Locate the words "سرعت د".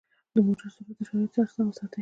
0.75-1.01